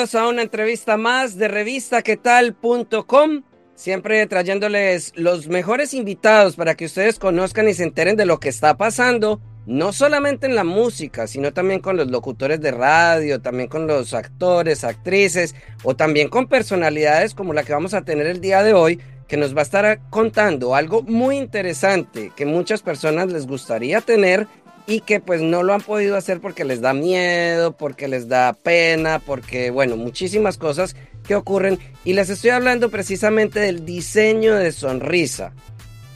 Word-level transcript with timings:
A 0.00 0.28
una 0.28 0.40
entrevista 0.40 0.96
más 0.96 1.36
de 1.36 1.46
revistaquetal.com. 1.46 3.42
Siempre 3.74 4.26
trayéndoles 4.26 5.12
los 5.14 5.46
mejores 5.48 5.92
invitados 5.92 6.56
para 6.56 6.74
que 6.74 6.86
ustedes 6.86 7.18
conozcan 7.18 7.68
y 7.68 7.74
se 7.74 7.82
enteren 7.82 8.16
de 8.16 8.24
lo 8.24 8.40
que 8.40 8.48
está 8.48 8.78
pasando 8.78 9.42
no 9.66 9.92
solamente 9.92 10.46
en 10.46 10.54
la 10.54 10.64
música, 10.64 11.26
sino 11.26 11.52
también 11.52 11.80
con 11.80 11.98
los 11.98 12.10
locutores 12.10 12.62
de 12.62 12.70
radio, 12.70 13.42
también 13.42 13.68
con 13.68 13.86
los 13.86 14.14
actores, 14.14 14.84
actrices 14.84 15.54
o 15.82 15.94
también 15.94 16.28
con 16.28 16.46
personalidades 16.48 17.34
como 17.34 17.52
la 17.52 17.62
que 17.62 17.74
vamos 17.74 17.92
a 17.92 18.00
tener 18.02 18.26
el 18.26 18.40
día 18.40 18.62
de 18.62 18.72
hoy, 18.72 18.98
que 19.28 19.36
nos 19.36 19.54
va 19.54 19.60
a 19.60 19.64
estar 19.64 20.00
contando 20.08 20.74
algo 20.74 21.02
muy 21.02 21.36
interesante 21.36 22.32
que 22.34 22.46
muchas 22.46 22.80
personas 22.80 23.30
les 23.30 23.46
gustaría 23.46 24.00
tener 24.00 24.48
y 24.90 25.02
que 25.02 25.20
pues 25.20 25.40
no 25.40 25.62
lo 25.62 25.72
han 25.72 25.82
podido 25.82 26.16
hacer 26.16 26.40
porque 26.40 26.64
les 26.64 26.80
da 26.80 26.92
miedo, 26.92 27.76
porque 27.76 28.08
les 28.08 28.26
da 28.26 28.52
pena, 28.54 29.20
porque 29.24 29.70
bueno, 29.70 29.96
muchísimas 29.96 30.58
cosas 30.58 30.96
que 31.24 31.36
ocurren 31.36 31.78
y 32.04 32.14
les 32.14 32.28
estoy 32.28 32.50
hablando 32.50 32.90
precisamente 32.90 33.60
del 33.60 33.84
diseño 33.84 34.56
de 34.56 34.72
sonrisa. 34.72 35.52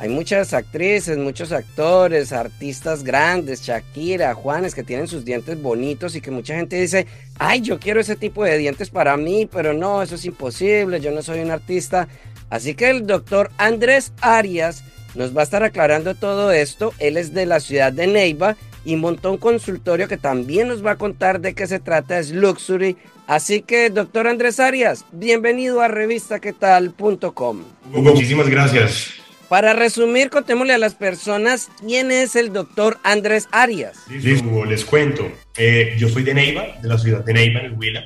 Hay 0.01 0.09
muchas 0.09 0.53
actrices, 0.55 1.17
muchos 1.19 1.53
actores, 1.53 2.33
artistas 2.33 3.05
grandes, 3.05 3.63
Shakira, 3.63 4.35
Juanes, 4.35 4.75
que 4.75 4.83
tienen 4.83 5.07
sus 5.07 5.25
dientes 5.25 5.63
bonitos 5.63 6.17
y 6.17 6.21
que 6.21 6.33
mucha 6.33 6.57
gente 6.57 6.81
dice, 6.81 7.07
ay, 7.39 7.61
yo 7.61 7.79
quiero 7.79 8.01
ese 8.01 8.17
tipo 8.17 8.43
de 8.43 8.59
dientes 8.59 8.91
para 8.91 9.17
mí, 9.17 9.49
pero 9.51 9.73
no, 9.73 10.03
eso 10.03 10.17
es 10.17 10.25
imposible, 10.25 11.01
yo 11.01 11.13
no 11.13 11.23
soy 11.23 11.39
un 11.39 11.53
artista. 11.53 12.09
Así 12.51 12.75
que 12.75 12.91
el 12.91 13.07
doctor 13.07 13.53
Andrés 13.57 14.13
Arias 14.21 14.83
nos 15.15 15.37
va 15.37 15.41
a 15.41 15.45
estar 15.45 15.63
aclarando 15.63 16.15
todo 16.15 16.53
esto. 16.53 16.93
Él 16.99 17.17
es 17.17 17.35
de 17.35 17.47
la 17.47 17.61
ciudad 17.61 17.93
de 17.93 18.07
Neiva 18.07 18.57
y 18.85 18.97
montó 18.97 19.33
un 19.33 19.39
consultorio 19.39 20.09
que 20.09 20.17
también 20.17 20.69
nos 20.69 20.85
va 20.85 20.93
a 20.93 20.97
contar 20.97 21.41
de 21.41 21.55
qué 21.55 21.67
se 21.67 21.81
trata, 21.81 22.19
es 22.19 22.31
Luxury. 22.31 22.97
Así 23.27 23.63
que, 23.63 23.89
doctor 23.89 24.27
Andrés 24.27 24.61
Arias, 24.61 25.07
bienvenido 25.13 25.81
a 25.81 25.89
revistaquetal.com. 25.89 27.63
Muchísimas 27.87 28.49
gracias. 28.49 29.15
Para 29.49 29.73
resumir, 29.73 30.31
contémosle 30.31 30.75
a 30.75 30.79
las 30.79 30.95
personas 30.95 31.71
quién 31.81 32.11
es 32.11 32.35
el 32.37 32.53
doctor 32.53 32.99
Andrés 33.03 33.49
Arias. 33.53 33.97
Listo, 34.11 34.65
les 34.65 34.85
cuento. 34.85 35.31
Eh, 35.57 35.95
yo 35.99 36.09
soy 36.09 36.23
de 36.25 36.35
Neiva, 36.35 36.65
de 36.83 36.89
la 36.89 36.99
ciudad 36.99 37.25
de 37.25 37.33
Neiva, 37.33 37.61
en 37.61 37.67
el 37.67 37.73
Huila. 37.73 38.05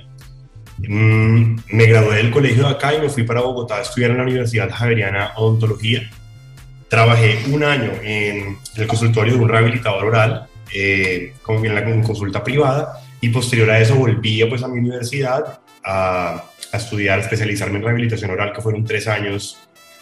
Mm, 0.78 1.56
me 1.72 1.86
gradué 1.86 2.16
del 2.16 2.30
colegio 2.30 2.64
de 2.64 2.70
acá 2.70 2.94
y 2.94 3.00
me 3.00 3.08
fui 3.08 3.24
para 3.24 3.40
Bogotá 3.40 3.78
a 3.78 3.82
estudiar 3.82 4.12
en 4.12 4.18
la 4.18 4.22
Universidad 4.24 4.70
Javeriana 4.70 5.32
Odontología. 5.36 6.08
Trabajé 6.88 7.38
un 7.50 7.62
año 7.64 7.92
en 8.02 8.58
el 8.76 8.86
consultorio 8.86 9.34
de 9.34 9.40
un 9.40 9.48
rehabilitador 9.48 10.04
oral, 10.04 10.46
eh, 10.74 11.34
como 11.42 11.64
en 11.64 11.74
la 11.74 11.84
consulta 12.02 12.42
privada, 12.42 13.02
y 13.20 13.28
posterior 13.28 13.70
a 13.70 13.80
eso 13.80 13.94
volví 13.94 14.42
pues, 14.44 14.62
a 14.62 14.68
mi 14.68 14.78
universidad 14.78 15.60
a, 15.84 16.44
a 16.72 16.76
estudiar, 16.76 17.18
especializarme 17.18 17.78
en 17.78 17.84
rehabilitación 17.84 18.30
oral, 18.30 18.52
que 18.52 18.62
fueron 18.62 18.84
tres 18.84 19.06
años 19.08 19.58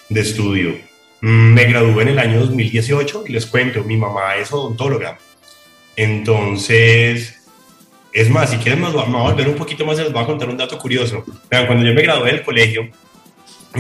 de 0.08 0.20
estudio. 0.20 0.76
Mm, 1.20 1.54
me 1.54 1.64
gradué 1.64 2.02
en 2.02 2.08
el 2.08 2.18
año 2.18 2.40
2018 2.40 3.24
y 3.26 3.32
les 3.32 3.46
cuento, 3.46 3.82
mi 3.84 3.96
mamá 3.96 4.36
es 4.36 4.52
odontóloga. 4.52 5.18
Entonces, 5.96 7.36
es 8.12 8.30
más, 8.30 8.50
si 8.50 8.58
quieren, 8.58 8.80
me 8.80 8.90
voy 8.90 9.02
a 9.02 9.06
volver 9.06 9.48
un 9.48 9.56
poquito 9.56 9.84
más 9.84 9.98
y 9.98 10.02
les 10.02 10.12
voy 10.12 10.22
a 10.22 10.26
contar 10.26 10.48
un 10.48 10.56
dato 10.56 10.78
curioso. 10.78 11.24
Cuando 11.48 11.84
yo 11.84 11.94
me 11.94 12.02
gradué 12.02 12.32
del 12.32 12.42
colegio, 12.42 12.88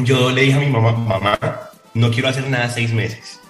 yo 0.02 0.30
le 0.30 0.42
dije 0.42 0.56
a 0.56 0.60
mi 0.60 0.68
mamá, 0.68 0.92
mamá, 0.92 1.38
no 1.96 2.10
quiero 2.10 2.28
hacer 2.28 2.48
nada 2.48 2.68
seis 2.68 2.92
meses. 2.92 3.40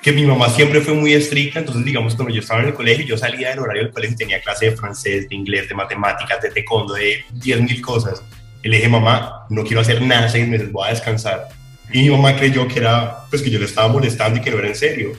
Que 0.00 0.12
mi 0.12 0.24
mamá 0.24 0.48
siempre 0.48 0.80
fue 0.80 0.94
muy 0.94 1.12
estricta, 1.12 1.58
entonces, 1.58 1.84
digamos, 1.84 2.14
cuando 2.14 2.32
yo 2.32 2.40
estaba 2.40 2.60
en 2.62 2.68
el 2.68 2.74
colegio, 2.74 3.04
yo 3.04 3.18
salía 3.18 3.50
del 3.50 3.58
horario 3.58 3.82
del 3.82 3.92
colegio 3.92 4.14
y 4.14 4.18
tenía 4.18 4.40
clase 4.40 4.70
de 4.70 4.76
francés, 4.76 5.28
de 5.28 5.34
inglés, 5.34 5.68
de 5.68 5.74
matemáticas, 5.74 6.40
de 6.40 6.50
taekwondo, 6.50 6.94
de 6.94 7.24
10.000 7.34 7.80
cosas. 7.80 8.22
Y 8.62 8.68
le 8.68 8.76
dije, 8.76 8.88
mamá, 8.88 9.46
no 9.50 9.64
quiero 9.64 9.80
hacer 9.80 10.00
nada 10.00 10.28
seis 10.28 10.46
meses, 10.46 10.70
voy 10.70 10.86
a 10.86 10.90
descansar. 10.90 11.48
Y 11.92 12.02
mi 12.02 12.10
mamá 12.10 12.36
creyó 12.36 12.68
que 12.68 12.78
era, 12.78 13.24
pues 13.30 13.42
que 13.42 13.50
yo 13.50 13.58
le 13.58 13.64
estaba 13.64 13.88
molestando 13.88 14.38
y 14.38 14.42
que 14.42 14.50
no 14.50 14.58
era 14.58 14.68
en 14.68 14.76
serio. 14.76 15.12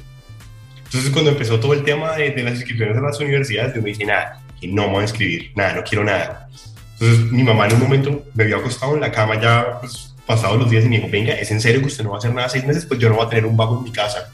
Entonces 0.85 1.11
cuando 1.11 1.31
empezó 1.31 1.59
todo 1.59 1.73
el 1.73 1.83
tema 1.83 2.15
de, 2.15 2.31
de 2.31 2.43
las 2.43 2.55
inscripciones 2.55 2.97
a 2.97 3.01
las 3.01 3.19
universidades, 3.19 3.75
yo 3.75 3.81
me 3.81 3.89
dije, 3.89 4.05
nada, 4.05 4.41
que 4.59 4.67
no 4.67 4.83
me 4.83 4.93
voy 4.93 4.99
a 4.99 5.03
inscribir, 5.03 5.51
nada, 5.55 5.73
no 5.73 5.83
quiero 5.83 6.03
nada. 6.03 6.49
Entonces 6.93 7.31
mi 7.31 7.43
mamá 7.43 7.67
en 7.67 7.73
un 7.73 7.79
momento 7.81 8.25
me 8.33 8.43
había 8.45 8.57
acostado 8.57 8.95
en 8.95 9.01
la 9.01 9.11
cama 9.11 9.39
ya 9.39 9.79
pues, 9.79 10.08
pasados 10.29 10.59
los 10.59 10.69
días 10.69 10.85
y 10.85 10.89
me 10.89 10.97
dijo, 10.97 11.09
venga, 11.11 11.33
¿es 11.33 11.49
en 11.49 11.59
serio 11.59 11.81
que 11.81 11.87
usted 11.87 12.03
no 12.03 12.11
va 12.11 12.17
a 12.17 12.19
hacer 12.19 12.31
nada 12.31 12.47
seis 12.47 12.63
meses? 12.63 12.85
Pues 12.85 12.99
yo 12.99 13.09
no 13.09 13.15
voy 13.15 13.25
a 13.25 13.29
tener 13.29 13.47
un 13.47 13.57
vago 13.57 13.79
en 13.79 13.83
mi 13.83 13.91
casa. 13.91 14.31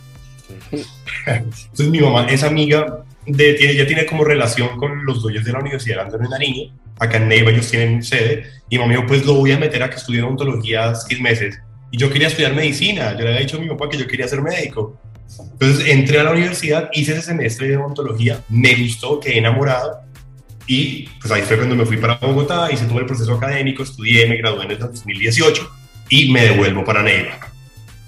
Entonces 1.26 1.88
mi 1.88 2.00
mamá 2.00 2.26
es 2.26 2.44
amiga, 2.44 3.06
de, 3.26 3.52
ella 3.72 3.88
tiene 3.88 4.06
como 4.06 4.26
relación 4.26 4.76
con 4.76 5.06
los 5.06 5.22
dueños 5.22 5.46
de 5.46 5.54
la 5.54 5.60
Universidad 5.60 6.02
Antonio 6.02 6.30
Nariño, 6.30 6.74
acá 7.00 7.16
en 7.16 7.30
Neiva 7.30 7.50
ellos 7.50 7.72
tienen 7.72 8.04
sede, 8.04 8.44
y 8.70 8.78
mamá 8.78 8.92
dijo, 8.92 9.06
pues 9.08 9.26
lo 9.26 9.36
voy 9.36 9.54
a 9.54 9.58
meter 9.58 9.82
a 9.84 9.90
que 9.90 9.96
estudie 9.96 10.22
odontología 10.22 10.94
seis 10.96 11.22
meses 11.22 11.62
y 11.92 11.98
yo 11.98 12.12
quería 12.12 12.28
estudiar 12.28 12.54
medicina. 12.54 13.14
Yo 13.14 13.20
le 13.20 13.30
había 13.30 13.40
dicho 13.40 13.56
a 13.56 13.62
mi 13.62 13.70
papá 13.70 13.88
que 13.90 13.98
yo 13.98 14.06
quería 14.06 14.28
ser 14.28 14.42
médico. 14.42 15.00
Entonces 15.40 15.88
entré 15.88 16.20
a 16.20 16.24
la 16.24 16.32
universidad, 16.32 16.90
hice 16.92 17.14
ese 17.14 17.22
semestre 17.22 17.70
de 17.70 17.78
odontología, 17.78 18.44
me 18.50 18.76
gustó, 18.76 19.18
quedé 19.22 19.38
enamorado 19.38 20.02
y 20.68 21.08
pues 21.22 21.32
ahí 21.32 21.44
fue 21.44 21.56
cuando 21.56 21.76
me 21.76 21.86
fui 21.86 21.96
para 21.96 22.16
Bogotá, 22.16 22.70
hice 22.70 22.86
todo 22.86 23.00
el 23.00 23.06
proceso 23.06 23.34
académico, 23.36 23.84
estudié, 23.84 24.28
me 24.28 24.36
gradué 24.36 24.66
en 24.66 24.72
el 24.72 24.80
2018 24.80 25.85
y 26.10 26.32
me 26.32 26.44
devuelvo 26.44 26.84
para 26.84 27.04
Neiva. 27.04 27.40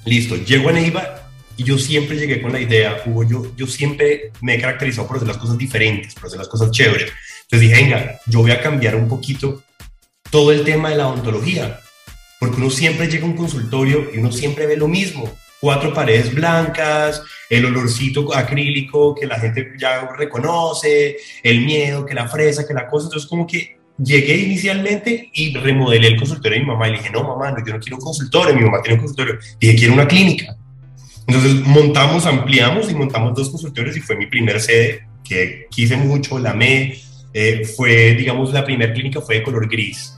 Listo, 0.05 0.35
llego 0.35 0.69
a 0.69 0.73
Neiva 0.73 1.31
y 1.57 1.63
yo 1.63 1.77
siempre 1.77 2.17
llegué 2.17 2.41
con 2.41 2.53
la 2.53 2.59
idea, 2.59 3.01
Hugo, 3.05 3.23
yo, 3.23 3.55
yo 3.55 3.67
siempre 3.67 4.31
me 4.41 4.55
he 4.55 4.61
caracterizado 4.61 5.07
por 5.07 5.17
hacer 5.17 5.27
las 5.27 5.37
cosas 5.37 5.57
diferentes, 5.57 6.13
por 6.13 6.27
hacer 6.27 6.39
las 6.39 6.47
cosas 6.47 6.71
chéveres. 6.71 7.11
Entonces 7.43 7.69
dije, 7.69 7.81
venga, 7.81 8.19
yo 8.27 8.41
voy 8.41 8.51
a 8.51 8.61
cambiar 8.61 8.95
un 8.95 9.07
poquito 9.07 9.63
todo 10.29 10.51
el 10.51 10.63
tema 10.63 10.89
de 10.89 10.97
la 10.97 11.07
odontología 11.07 11.79
porque 12.39 12.57
uno 12.57 12.69
siempre 12.69 13.07
llega 13.07 13.25
a 13.25 13.29
un 13.29 13.35
consultorio 13.35 14.09
y 14.13 14.17
uno 14.17 14.31
siempre 14.31 14.67
ve 14.67 14.77
lo 14.77 14.87
mismo. 14.87 15.31
Cuatro 15.59 15.91
paredes 15.91 16.33
blancas, 16.33 17.23
el 17.49 17.65
olorcito 17.65 18.33
acrílico 18.35 19.15
que 19.15 19.25
la 19.25 19.39
gente 19.39 19.73
ya 19.77 20.07
reconoce, 20.15 21.17
el 21.41 21.65
miedo, 21.65 22.05
que 22.05 22.13
la 22.13 22.27
fresa, 22.27 22.67
que 22.67 22.75
la 22.75 22.87
cosa. 22.87 23.07
Entonces, 23.07 23.27
como 23.27 23.47
que 23.47 23.76
llegué 23.97 24.37
inicialmente 24.37 25.29
y 25.33 25.53
remodelé 25.55 26.07
el 26.07 26.17
consultorio 26.17 26.59
de 26.59 26.65
mi 26.65 26.71
mamá 26.71 26.87
y 26.87 26.91
le 26.91 26.97
dije, 26.97 27.11
no, 27.11 27.23
mamá, 27.23 27.51
no, 27.51 27.65
yo 27.65 27.73
no 27.73 27.79
quiero 27.79 27.97
un 27.97 28.03
consultorio, 28.03 28.55
mi 28.55 28.63
mamá 28.63 28.81
tiene 28.81 28.95
un 28.95 29.05
consultorio. 29.05 29.39
Dije, 29.59 29.75
quiero 29.75 29.93
una 29.93 30.07
clínica. 30.07 30.55
Entonces, 31.27 31.55
montamos, 31.65 32.25
ampliamos 32.25 32.89
y 32.89 32.95
montamos 32.95 33.35
dos 33.35 33.49
consultorios 33.49 33.97
y 33.97 34.01
fue 34.01 34.15
mi 34.15 34.27
primer 34.27 34.61
sede 34.61 35.07
que 35.23 35.67
quise 35.69 35.97
mucho, 35.97 36.39
la 36.39 36.51
amé. 36.51 36.97
Eh, 37.33 37.65
fue, 37.65 38.13
digamos, 38.13 38.53
la 38.53 38.63
primera 38.63 38.93
clínica 38.93 39.21
fue 39.21 39.35
de 39.35 39.43
color 39.43 39.67
gris 39.67 40.16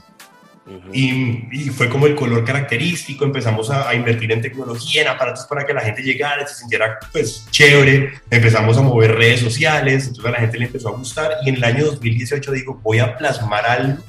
y, 0.92 1.70
fue 1.70 1.88
como 1.88 2.06
el 2.06 2.14
color 2.14 2.44
característico, 2.44 3.24
empezamos 3.24 3.70
a, 3.70 3.94
invertir 3.94 4.30
en 4.32 4.40
tecnología, 4.40 5.02
en 5.02 5.08
aparatos 5.08 5.46
para 5.46 5.66
que 5.66 5.72
la 5.72 5.80
gente 5.80 6.02
llegara, 6.02 6.46
se 6.46 6.54
sintiera 6.56 6.98
pues 7.12 7.46
chévere, 7.50 8.20
empezamos 8.30 8.76
a 8.76 8.82
mover 8.82 9.16
redes 9.16 9.40
sociales, 9.40 10.06
entonces 10.06 10.26
a 10.26 10.30
la 10.30 10.38
gente 10.38 10.58
le 10.58 10.66
empezó 10.66 10.88
a 10.88 10.92
gustar 10.92 11.32
y 11.44 11.48
en 11.48 11.56
el 11.56 11.64
año 11.64 11.86
2018 11.86 12.52
digo, 12.52 12.80
voy 12.82 12.98
a 12.98 13.16
plasmar 13.16 13.66
algo 13.66 14.02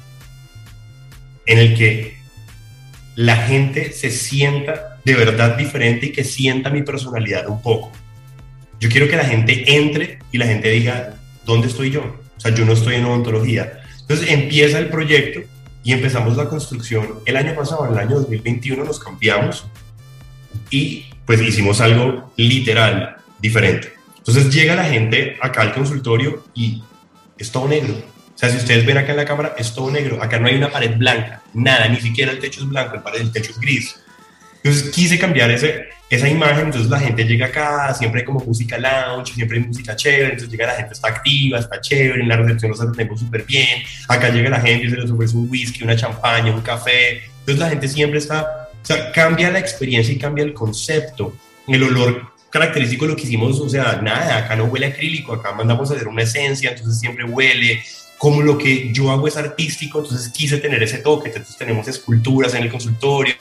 en 1.46 1.58
el 1.58 1.76
que 1.76 2.16
la 3.16 3.36
gente 3.36 3.92
se 3.92 4.10
sienta 4.10 4.98
de 5.04 5.14
verdad 5.14 5.56
diferente 5.56 6.06
y 6.06 6.12
que 6.12 6.24
sienta 6.24 6.70
mi 6.70 6.82
personalidad 6.82 7.48
un 7.48 7.60
poco. 7.60 7.92
Yo 8.80 8.88
quiero 8.88 9.08
que 9.08 9.16
la 9.16 9.24
gente 9.24 9.76
entre 9.76 10.18
y 10.30 10.38
la 10.38 10.46
gente 10.46 10.70
diga, 10.70 11.14
¿dónde 11.44 11.68
estoy 11.68 11.90
yo? 11.90 12.20
O 12.36 12.40
sea, 12.40 12.54
yo 12.54 12.64
no 12.64 12.72
estoy 12.72 12.96
en 12.96 13.04
odontología. 13.04 13.80
Entonces 14.00 14.30
empieza 14.30 14.78
el 14.78 14.88
proyecto 14.88 15.51
y 15.84 15.92
empezamos 15.92 16.36
la 16.36 16.48
construcción 16.48 17.20
el 17.24 17.36
año 17.36 17.54
pasado, 17.54 17.86
el 17.90 17.98
año 17.98 18.16
2021 18.16 18.84
nos 18.84 19.00
cambiamos 19.00 19.66
y 20.70 21.06
pues 21.26 21.40
hicimos 21.40 21.80
algo 21.80 22.32
literal 22.36 23.16
diferente. 23.40 23.92
Entonces 24.18 24.52
llega 24.54 24.76
la 24.76 24.84
gente 24.84 25.36
acá 25.40 25.62
al 25.62 25.74
consultorio 25.74 26.44
y 26.54 26.82
es 27.38 27.50
todo 27.50 27.68
negro. 27.68 27.94
O 27.94 28.38
sea, 28.38 28.48
si 28.50 28.56
ustedes 28.56 28.86
ven 28.86 28.98
acá 28.98 29.10
en 29.10 29.16
la 29.16 29.24
cámara, 29.24 29.54
es 29.58 29.74
todo 29.74 29.90
negro. 29.90 30.22
Acá 30.22 30.38
no 30.38 30.48
hay 30.48 30.56
una 30.56 30.70
pared 30.70 30.96
blanca, 30.96 31.42
nada, 31.54 31.88
ni 31.88 32.00
siquiera 32.00 32.32
el 32.32 32.38
techo 32.38 32.60
es 32.60 32.68
blanco, 32.68 33.00
el, 33.14 33.32
techo 33.32 33.50
es 33.50 33.60
gris. 33.60 33.96
Entonces 34.62 34.90
quise 34.90 35.18
cambiar 35.18 35.50
ese, 35.50 35.88
esa 36.08 36.28
imagen, 36.28 36.66
entonces 36.66 36.90
la 36.90 37.00
gente 37.00 37.24
llega 37.24 37.46
acá, 37.46 37.92
siempre 37.94 38.20
hay 38.20 38.26
como 38.26 38.40
música 38.40 38.78
lounge, 38.78 39.34
siempre 39.34 39.58
hay 39.58 39.64
música 39.64 39.96
chévere, 39.96 40.24
entonces 40.24 40.50
llega 40.50 40.66
la 40.66 40.74
gente, 40.74 40.92
está 40.92 41.08
activa, 41.08 41.58
está 41.58 41.80
chévere, 41.80 42.20
en 42.20 42.28
la 42.28 42.36
recepción 42.36 42.70
nos 42.70 42.80
atendemos 42.80 43.20
súper 43.20 43.44
bien, 43.44 43.82
acá 44.08 44.28
llega 44.28 44.50
la 44.50 44.60
gente 44.60 44.86
y 44.86 44.90
se 44.90 44.96
les 44.96 45.10
ofrece 45.10 45.36
un 45.36 45.48
whisky, 45.50 45.82
una 45.82 45.96
champaña, 45.96 46.54
un 46.54 46.60
café, 46.60 47.24
entonces 47.40 47.58
la 47.58 47.70
gente 47.70 47.88
siempre 47.88 48.18
está, 48.18 48.68
o 48.82 48.86
sea, 48.86 49.10
cambia 49.10 49.50
la 49.50 49.58
experiencia 49.58 50.12
y 50.12 50.18
cambia 50.18 50.44
el 50.44 50.52
concepto, 50.52 51.34
el 51.66 51.82
olor 51.82 52.32
característico 52.52 53.06
lo 53.06 53.16
que 53.16 53.22
hicimos, 53.22 53.58
o 53.60 53.68
sea, 53.68 53.98
nada, 54.02 54.36
acá 54.36 54.54
no 54.54 54.64
huele 54.64 54.86
acrílico, 54.86 55.32
acá 55.32 55.52
mandamos 55.52 55.90
a 55.90 55.94
hacer 55.94 56.06
una 56.06 56.22
esencia, 56.22 56.70
entonces 56.70 57.00
siempre 57.00 57.24
huele, 57.24 57.82
como 58.22 58.40
lo 58.40 58.56
que 58.56 58.92
yo 58.92 59.10
hago 59.10 59.26
es 59.26 59.36
artístico, 59.36 59.98
entonces 59.98 60.28
quise 60.28 60.58
tener 60.58 60.80
ese 60.80 60.98
toque, 60.98 61.26
entonces 61.26 61.56
tenemos 61.56 61.88
esculturas 61.88 62.54
en 62.54 62.62
el 62.62 62.70
consultorio 62.70 63.34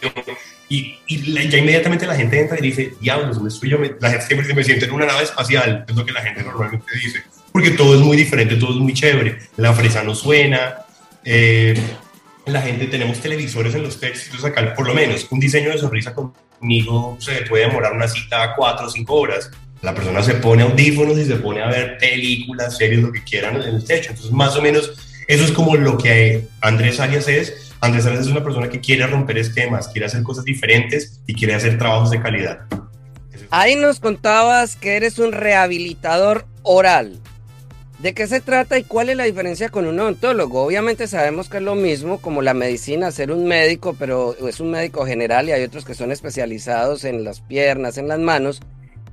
y, 0.69 0.98
ya 1.07 1.60
inmediatamente 1.60 2.07
la 2.07 2.16
gente 2.16 2.39
entra 2.39 2.57
y 2.57 2.63
dice, 2.63 2.95
diablos, 3.00 3.36
¿dónde 3.36 3.54
estoy 3.54 3.69
yo? 3.69 3.78
La 4.00 4.10
gente 4.10 4.25
siempre 4.25 4.56
me 4.56 4.63
siente 4.63 4.86
en 4.86 4.92
una 4.92 5.06
nave 5.06 5.22
espacial, 5.22 5.86
es 5.88 5.95
lo 5.95 6.04
que 6.04 6.12
la 6.12 6.24
gente 6.24 6.42
normalmente 6.42 6.88
dice, 6.95 7.22
porque 7.51 7.69
todo 7.69 7.94
es 7.94 8.01
muy 8.01 8.18
diferente, 8.18 8.56
todo 8.56 8.72
es 8.72 8.78
muy 8.78 8.95
chévere, 8.95 9.38
la 9.57 9.72
fresa 9.72 10.01
no 10.01 10.16
suena, 10.16 10.78
eh, 11.24 11.80
la 12.48 12.63
gente, 12.63 12.88
tenemos 12.88 13.19
televisores 13.19 13.75
en 13.75 13.84
los 13.84 14.00
textos 14.00 14.44
acá, 14.44 14.74
por 14.74 14.88
lo 14.88 14.95
menos 14.95 15.27
un 15.30 15.39
diseño 15.39 15.69
de 15.69 15.77
sonrisa 15.77 16.16
conmigo 16.16 17.18
se 17.19 17.44
puede 17.44 17.68
demorar 17.68 17.94
una 17.94 18.07
cita 18.07 18.56
cuatro 18.56 18.88
o 18.88 18.89
cinco 18.89 19.13
horas, 19.13 19.51
la 19.81 19.95
persona 19.95 20.22
se 20.22 20.36
pone 20.36 20.63
audífonos 20.63 21.18
y 21.18 21.25
se 21.25 21.38
pone 21.38 21.62
a 21.62 21.68
ver 21.68 21.98
películas, 21.98 22.78
series, 22.78 23.01
lo 23.01 23.12
que 23.12 23.24
quieran 23.24 23.56
en 23.56 23.75
el 23.75 23.83
techo. 23.83 24.12
Entonces, 24.12 24.31
más 24.31 24.56
o 24.56 24.62
menos, 24.62 24.94
eso 25.28 25.44
es 25.44 25.51
como 25.51 25.75
lo 25.75 25.98
que 25.98 26.48
Andrés 26.62 27.00
Arias 27.00 27.28
es. 27.28 27.72
Andrés 27.80 28.06
Arias 28.06 28.22
es 28.22 28.31
una 28.31 28.44
persona 28.44 28.69
que 28.69 28.80
quiere 28.80 29.07
romper 29.07 29.39
esquemas, 29.39 29.88
quiere 29.88 30.06
hacer 30.06 30.22
cosas 30.24 30.45
diferentes 30.45 31.19
y 31.25 31.33
quiere 31.33 31.56
hacer 31.56 31.78
trabajos 31.78 32.12
de 32.12 32.22
calidad. 32.22 32.60
Ahí 33.50 33.75
nos 33.75 34.00
contabas 34.00 34.75
que 34.75 34.95
eres 34.95 35.19
un 35.19 35.31
rehabilitador 35.31 36.45
oral. 36.62 37.19
¿De 38.00 38.13
qué 38.13 38.25
se 38.25 38.39
trata 38.42 38.80
y 38.80 38.84
cuál 38.84 39.10
es 39.10 39.18
la 39.18 39.25
diferencia 39.25 39.69
con 39.69 39.86
un 39.86 40.00
odontólogo? 40.00 40.63
Obviamente 40.63 41.07
sabemos 41.07 41.50
que 41.50 41.57
es 41.57 41.63
lo 41.63 41.75
mismo 41.75 42.19
como 42.19 42.42
la 42.42 42.54
medicina, 42.56 43.12
ser 43.12 43.31
un 43.31 43.45
médico, 43.45 43.95
pero 43.98 44.36
es 44.48 44.60
un 44.60 44.72
médico 44.72 45.06
general 45.06 45.50
y 45.50 45.51
hay 45.51 45.63
otros 45.63 45.86
que 45.86 45.94
son 45.94 46.12
especializados 46.12 47.04
en 47.04 47.24
las 47.24 47.42
piernas, 47.42 47.98
en 47.98 48.07
las 48.07 48.19
manos. 48.19 48.62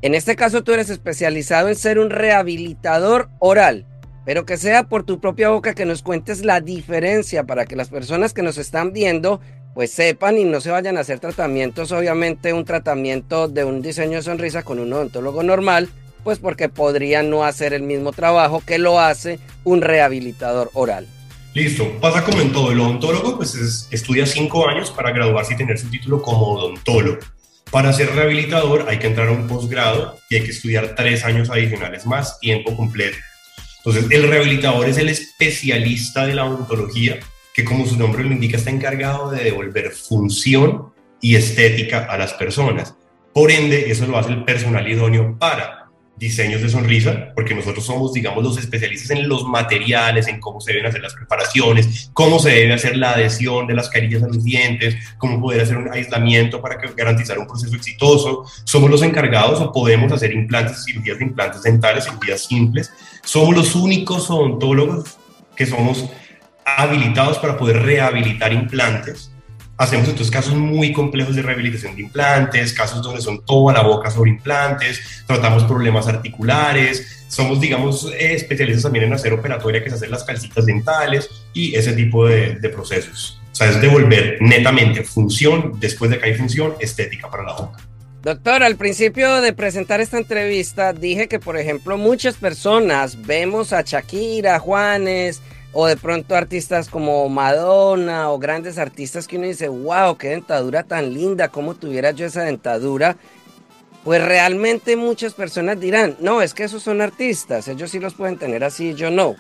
En 0.01 0.15
este 0.15 0.37
caso 0.37 0.63
tú 0.63 0.73
eres 0.73 0.91
especializado 0.91 1.69
en 1.69 1.75
ser 1.75 1.99
un 1.99 2.11
rehabilitador 2.11 3.31
oral, 3.41 3.85
pero 4.25 4.47
que 4.47 4.57
sea 4.57 4.85
por 4.85 5.03
tu 5.03 5.21
propia 5.21 5.49
boca 5.49 5.75
que 5.75 5.87
nos 5.87 6.03
cuentes 6.03 6.45
la 6.45 6.61
diferencia 6.61 7.45
para 7.45 7.67
que 7.67 7.75
las 7.75 7.89
personas 7.89 8.33
que 8.33 8.43
nos 8.43 8.59
están 8.59 8.93
viendo 8.93 9.41
pues 9.75 9.91
sepan 9.91 10.39
y 10.39 10.45
no 10.45 10.61
se 10.61 10.71
vayan 10.71 10.97
a 10.97 11.01
hacer 11.01 11.19
tratamientos, 11.19 11.91
obviamente 11.91 12.53
un 12.53 12.65
tratamiento 12.65 13.49
de 13.49 13.65
un 13.65 13.83
diseño 13.83 14.19
de 14.19 14.23
sonrisa 14.23 14.63
con 14.63 14.79
un 14.79 14.93
odontólogo 14.93 15.43
normal, 15.43 15.89
pues 16.23 16.39
porque 16.39 16.69
podrían 16.69 17.29
no 17.29 17.45
hacer 17.45 17.73
el 17.73 17.83
mismo 17.83 18.13
trabajo 18.13 18.63
que 18.65 18.79
lo 18.79 19.01
hace 19.01 19.41
un 19.65 19.81
rehabilitador 19.81 20.71
oral. 20.75 21.09
Listo, 21.55 21.91
pasa 22.01 22.25
como 22.25 22.41
en 22.41 22.53
todo, 22.53 22.71
el 22.71 22.79
odontólogo 22.79 23.37
pues 23.37 23.89
estudia 23.91 24.27
cinco 24.27 24.69
años 24.69 24.93
para 24.93 25.11
graduarse 25.11 25.55
y 25.55 25.57
tener 25.57 25.77
su 25.77 25.91
título 25.91 26.23
como 26.23 26.53
odontólogo. 26.53 27.19
Para 27.71 27.93
ser 27.93 28.15
rehabilitador 28.15 28.87
hay 28.89 28.99
que 28.99 29.09
entrar 29.09 29.29
a 29.29 29.33
un 29.33 29.47
posgrado 29.47 30.19
y 30.31 30.37
hay 30.37 30.43
que 30.43 30.51
estudiar 30.51 30.95
tres 30.95 31.25
años 31.25 31.51
adicionales 31.51 32.07
más, 32.07 32.41
tiempo 32.41 32.75
completo. 32.75 33.19
Entonces, 33.79 34.11
el 34.11 34.29
rehabilitador 34.29 34.89
es 34.89 34.97
el 34.97 35.11
especialista 35.11 36.27
de 36.27 36.35
la 36.35 36.47
odontología 36.47 37.19
que, 37.53 37.65
como 37.65 37.87
su 37.87 37.99
nombre 37.99 38.25
lo 38.25 38.33
indica, 38.33 38.57
está 38.57 38.71
encargado 38.71 39.31
de 39.31 39.45
devolver 39.45 39.91
función 39.91 40.93
y 41.21 41.37
estética 41.37 42.05
a 42.05 42.17
las 42.17 42.33
personas. 42.35 42.95
Por 43.35 43.51
ende, 43.51 43.91
eso 43.91 44.07
lo 44.07 44.19
hace 44.19 44.33
el 44.33 44.45
personal 44.45 44.91
idóneo 44.91 45.37
para 45.39 45.78
diseños 46.19 46.61
de 46.63 46.69
sonrisa, 46.69 47.33
porque 47.35 47.55
nosotros 47.55 47.85
somos, 47.85 48.13
digamos, 48.13 48.43
los 48.43 48.59
especialistas 48.59 49.11
en 49.11 49.29
los 49.29 49.45
materiales, 49.45 50.27
en 50.27 50.41
cómo 50.41 50.61
se 50.61 50.73
deben 50.73 50.87
hacer 50.87 51.01
las 51.01 51.15
preparaciones, 51.15 52.11
cómo 52.13 52.39
se 52.39 52.51
debe 52.51 52.75
hacer 52.75 52.97
la 52.97 53.13
adhesión 53.13 53.67
de 53.67 53.75
las 53.75 53.89
carillas 53.89 54.23
a 54.23 54.27
los 54.27 54.43
dientes, 54.43 54.97
cómo 55.17 55.41
poder 55.41 55.61
hacer 55.61 55.77
un 55.77 55.93
aislamiento 55.93 56.61
para 56.61 56.77
garantizar 56.97 57.39
un 57.39 57.47
proceso 57.47 57.75
exitoso. 57.77 58.45
Somos 58.65 58.91
los 58.91 59.03
encargados 59.03 59.61
o 59.61 59.73
podemos 59.73 60.13
hacer 60.13 60.33
implantes, 60.33 60.85
cirugías 60.85 61.19
de 61.19 61.25
implantes 61.25 61.63
dentales, 61.63 62.05
cirugías 62.05 62.45
simples. 62.45 62.93
Somos 63.23 63.55
los 63.55 63.75
únicos 63.75 64.29
odontólogos 64.31 65.17
que 65.55 65.67
somos 65.67 66.05
habilitados 66.65 67.39
para 67.39 67.57
poder 67.57 67.83
rehabilitar 67.83 68.53
implantes 68.53 69.31
Hacemos 69.79 70.09
entonces 70.09 70.31
casos 70.31 70.55
muy 70.55 70.93
complejos 70.93 71.37
de 71.37 71.43
rehabilitación 71.43 71.95
de 71.95 72.03
implantes, 72.03 72.73
casos 72.73 73.01
donde 73.01 73.21
son 73.21 73.45
toda 73.45 73.73
la 73.73 73.83
boca 73.83 74.11
sobre 74.11 74.31
implantes, 74.31 75.25
tratamos 75.25 75.63
problemas 75.65 76.09
articulares, 76.09 77.25
somos, 77.29 77.61
digamos, 77.61 78.13
especialistas 78.19 78.83
también 78.83 79.05
en 79.05 79.13
hacer 79.13 79.33
operatoria, 79.33 79.81
que 79.81 79.89
es 79.89 79.95
hacer 79.95 80.11
las 80.11 80.25
calcitas 80.25 80.67
dentales 80.67 81.31
y 81.53 81.77
ese 81.77 81.93
tipo 81.93 82.27
de, 82.27 82.57
de 82.57 82.69
procesos. 82.71 83.41
O 83.53 83.55
sea, 83.55 83.71
es 83.71 83.81
devolver 83.81 84.39
netamente 84.41 85.05
función, 85.05 85.75
después 85.79 86.11
de 86.11 86.19
que 86.19 86.27
hay 86.27 86.35
función, 86.35 86.75
estética 86.81 87.31
para 87.31 87.45
la 87.45 87.53
boca. 87.53 87.79
Doctor, 88.23 88.65
al 88.65 88.77
principio 88.77 89.41
de 89.41 89.53
presentar 89.53 90.01
esta 90.01 90.19
entrevista 90.19 90.93
dije 90.93 91.29
que, 91.29 91.39
por 91.39 91.57
ejemplo, 91.57 91.97
muchas 91.97 92.35
personas 92.35 93.27
vemos 93.27 93.73
a 93.73 93.83
Shakira, 93.83 94.59
Juanes, 94.59 95.41
o 95.81 95.87
de 95.87 95.97
pronto 95.97 96.35
artistas 96.35 96.89
como 96.89 97.29
Madonna 97.29 98.33
o 98.33 98.39
grandes 98.41 98.79
artistas 98.79 99.29
que 99.29 99.37
uno 99.37 99.47
dice, 99.47 99.69
wow, 99.69 100.17
qué 100.17 100.31
dentadura 100.31 100.83
tan 100.83 101.15
linda, 101.15 101.51
cómo 101.51 101.77
tuviera 101.77 102.11
yo 102.11 102.27
esa 102.27 102.43
dentadura. 102.43 103.17
Pues 104.03 104.21
realmente 104.21 104.97
muchas 104.97 105.35
personas 105.35 105.79
dirán, 105.79 106.17
no, 106.19 106.43
es 106.43 106.53
que 106.53 106.65
esos 106.65 106.83
son 106.83 107.01
artistas, 107.01 107.69
ellos 107.69 107.93
sí 107.93 108.01
los 108.01 108.15
pueden 108.15 108.39
tener 108.39 108.65
así, 108.65 108.95
yo 108.95 109.13
no. 109.13 109.37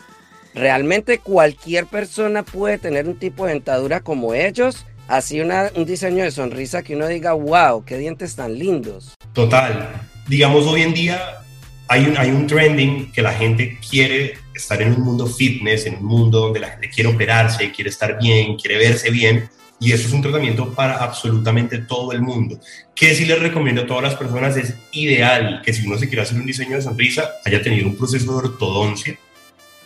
Realmente 0.55 1.19
cualquier 1.19 1.87
persona 1.87 2.44
puede 2.44 2.79
tener 2.79 3.08
un 3.08 3.19
tipo 3.19 3.44
de 3.44 3.55
dentadura 3.55 3.99
como 3.99 4.32
ellos, 4.32 4.87
así 5.08 5.40
una, 5.40 5.73
un 5.75 5.87
diseño 5.87 6.23
de 6.23 6.31
sonrisa 6.31 6.85
que 6.85 6.94
uno 6.94 7.08
diga, 7.08 7.32
wow, 7.32 7.85
qué 7.85 7.99
dientes 7.99 8.37
tan 8.37 8.56
lindos. 8.56 9.17
Total. 9.32 9.88
Digamos, 10.29 10.69
hoy 10.69 10.82
en 10.82 10.94
día 10.94 11.40
hay 11.88 12.06
un, 12.06 12.17
hay 12.17 12.31
un 12.31 12.46
trending 12.46 13.11
que 13.11 13.23
la 13.23 13.32
gente 13.32 13.76
quiere 13.90 14.38
estar 14.59 14.81
en 14.83 14.93
un 14.93 15.03
mundo 15.03 15.27
fitness, 15.27 15.87
en 15.87 15.97
un 15.97 16.05
mundo 16.05 16.41
donde 16.41 16.61
la 16.61 16.71
gente 16.71 16.91
quiere 16.91 17.09
operarse, 17.09 17.73
quiere 17.73 17.91
estar 17.91 18.19
bien, 18.19 18.57
quiere 18.57 18.79
verse 18.79 19.11
bien, 19.11 19.49
y 19.81 19.93
eso 19.93 20.09
es 20.09 20.13
un 20.13 20.23
tratamiento 20.23 20.73
para 20.75 20.99
absolutamente 20.99 21.79
todo 21.79 22.13
el 22.13 22.21
mundo. 22.21 22.59
Que 22.95 23.15
si 23.15 23.25
les 23.25 23.41
recomiendo 23.41 23.83
a 23.83 23.87
todas 23.87 24.03
las 24.03 24.17
personas 24.17 24.57
es 24.57 24.75
ideal 24.93 25.63
que 25.65 25.73
si 25.73 25.87
uno 25.87 25.97
se 25.97 26.09
quiere 26.09 26.23
hacer 26.23 26.38
un 26.38 26.47
diseño 26.47 26.77
de 26.77 26.83
sonrisa, 26.83 27.31
haya 27.45 27.62
tenido 27.62 27.87
un 27.87 27.97
proceso 27.97 28.33
de 28.33 28.49
ortodoncia, 28.49 29.19